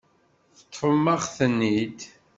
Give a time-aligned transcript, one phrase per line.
[0.57, 1.99] Teṭṭfem-aɣ-ten-id.